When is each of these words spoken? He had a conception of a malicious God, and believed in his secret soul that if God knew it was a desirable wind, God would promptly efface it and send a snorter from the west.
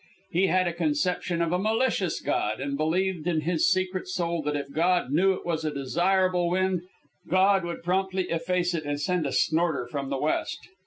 He 0.31 0.47
had 0.47 0.67
a 0.67 0.73
conception 0.73 1.43
of 1.43 1.51
a 1.51 1.59
malicious 1.59 2.21
God, 2.21 2.59
and 2.59 2.75
believed 2.75 3.27
in 3.27 3.41
his 3.41 3.71
secret 3.71 4.07
soul 4.07 4.41
that 4.41 4.55
if 4.55 4.71
God 4.71 5.11
knew 5.11 5.33
it 5.33 5.45
was 5.45 5.63
a 5.63 5.69
desirable 5.69 6.49
wind, 6.49 6.81
God 7.29 7.63
would 7.65 7.83
promptly 7.83 8.23
efface 8.31 8.73
it 8.73 8.83
and 8.83 8.99
send 8.99 9.27
a 9.27 9.31
snorter 9.31 9.85
from 9.87 10.09
the 10.09 10.17
west. 10.17 10.57